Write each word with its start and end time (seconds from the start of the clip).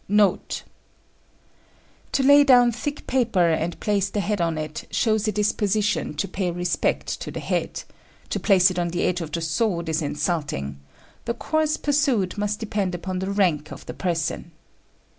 NOTE. 0.07 0.63
To 2.13 2.23
lay 2.23 2.43
down 2.43 2.71
thick 2.71 3.05
paper, 3.05 3.49
and 3.49 3.79
place 3.79 4.09
the 4.09 4.19
head 4.19 4.41
on 4.41 4.57
it, 4.57 4.87
shows 4.89 5.27
a 5.27 5.31
disposition 5.31 6.15
to 6.15 6.27
pay 6.27 6.49
respect 6.49 7.05
to 7.21 7.29
the 7.29 7.39
head; 7.39 7.83
to 8.29 8.39
place 8.39 8.71
it 8.71 8.79
on 8.79 8.87
the 8.89 9.03
edge 9.03 9.21
of 9.21 9.31
the 9.31 9.41
sword 9.41 9.89
is 9.89 10.01
insulting: 10.01 10.79
the 11.25 11.35
course 11.35 11.77
pursued 11.77 12.35
must 12.35 12.57
depend 12.59 12.95
upon 12.95 13.19
the 13.19 13.29
rank 13.29 13.71
of 13.71 13.85
the 13.85 13.93
person. 13.93 14.49